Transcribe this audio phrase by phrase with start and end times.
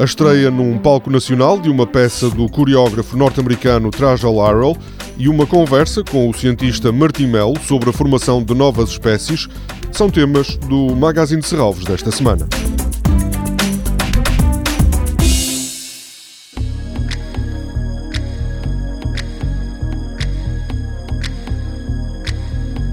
[0.00, 4.74] A estreia num palco nacional de uma peça do coreógrafo norte-americano Trajal Arrell
[5.18, 9.46] e uma conversa com o cientista Martim Melo sobre a formação de novas espécies
[9.92, 12.48] são temas do Magazine de Serralves desta semana.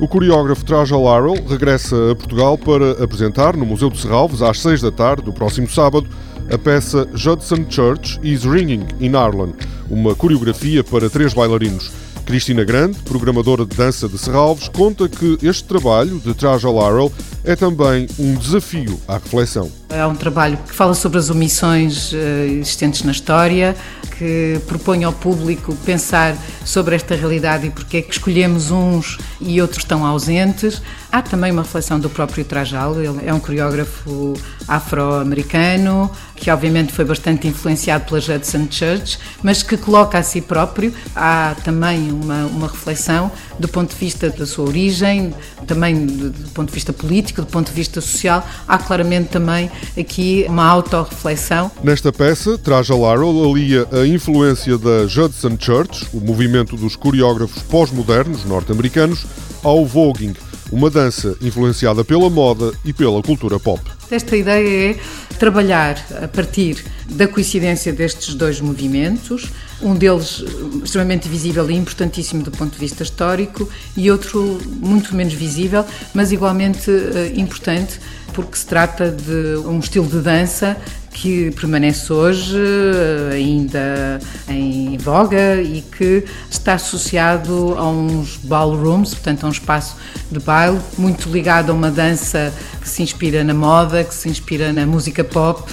[0.00, 4.80] O coreógrafo Trajal Arrell regressa a Portugal para apresentar no Museu de Serralves às seis
[4.80, 6.08] da tarde do próximo sábado
[6.50, 9.54] a peça Judson Church is Ringing in Ireland,
[9.90, 11.92] uma coreografia para três bailarinos.
[12.24, 17.12] Cristina Grande, programadora de dança de Serralves, conta que este trabalho de Trajal Arrell
[17.44, 19.70] é também um desafio à reflexão.
[19.88, 23.76] É um trabalho que fala sobre as omissões eh, existentes na história,
[24.16, 29.60] que propõe ao público pensar sobre esta realidade e porque é que escolhemos uns e
[29.60, 30.80] outros estão ausentes.
[31.10, 34.34] Há também uma reflexão do próprio Trajal, ele é um coreógrafo
[34.68, 40.92] afro-americano, que obviamente foi bastante influenciado pela Judson Church, mas que coloca a si próprio.
[41.14, 45.32] Há também uma, uma reflexão do ponto de vista da sua origem,
[45.66, 48.46] também do, do ponto de vista político, do ponto de vista social.
[48.66, 51.70] Há claramente também aqui uma autorreflexão.
[51.82, 58.44] Nesta peça, Traja Laurel alia a influência da Judson Church, o movimento dos coreógrafos pós-modernos
[58.44, 59.26] norte-americanos,
[59.62, 60.34] ao voguing,
[60.72, 63.80] uma dança influenciada pela moda e pela cultura pop.
[64.12, 64.98] Esta ideia é
[65.38, 69.50] trabalhar a partir da coincidência destes dois movimentos,
[69.80, 70.44] um deles
[70.84, 73.66] extremamente visível e importantíssimo do ponto de vista histórico
[73.96, 77.98] e outro muito menos visível, mas igualmente eh, importante
[78.34, 80.76] porque se trata de um estilo de dança
[81.12, 84.18] que permanece hoje eh, ainda
[84.48, 89.96] em voga e que está associado a uns ballrooms, portanto a um espaço
[90.30, 94.72] de baile muito ligado a uma dança que se inspira na moda, que se inspira
[94.72, 95.70] na música pop,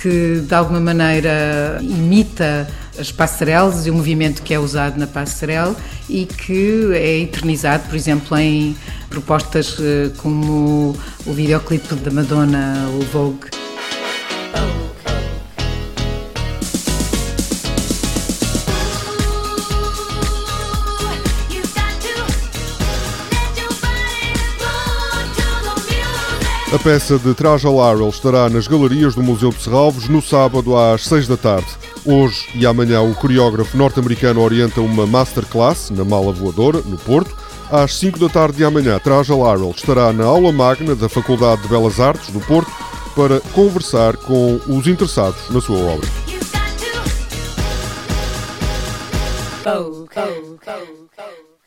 [0.00, 5.74] que de alguma maneira imita as passarelas e o movimento que é usado na passarela
[6.08, 8.76] e que é eternizado, por exemplo, em
[9.08, 13.57] propostas eh, como o videoclipe da Madonna, o Vogue.
[26.70, 31.02] A peça de Traja Larrell estará nas galerias do Museu de Serralves no sábado às
[31.04, 31.66] 6 da tarde.
[32.04, 37.34] Hoje e amanhã o coreógrafo norte-americano orienta uma masterclass na Mala Voadora, no Porto.
[37.72, 41.68] Às 5 da tarde de amanhã, Traja Larrell estará na aula magna da Faculdade de
[41.68, 42.70] Belas Artes do Porto
[43.16, 46.08] para conversar com os interessados na sua obra.
[49.64, 51.57] Oh, oh, oh,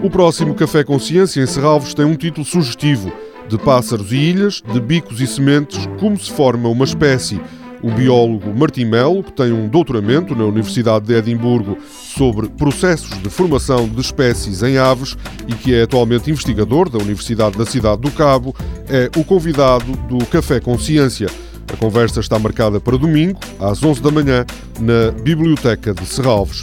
[0.00, 3.12] O próximo Café Consciência em Serralvos tem um título sugestivo:
[3.48, 7.40] De pássaros e ilhas, de bicos e sementes, como se forma uma espécie.
[7.82, 13.30] O biólogo Martim Melo, que tem um doutoramento na Universidade de Edimburgo sobre processos de
[13.30, 15.16] formação de espécies em aves
[15.46, 18.54] e que é atualmente investigador da Universidade da Cidade do Cabo,
[18.88, 21.28] é o convidado do Café Consciência.
[21.72, 24.44] A conversa está marcada para domingo, às 11 da manhã,
[24.80, 26.62] na Biblioteca de Serralves.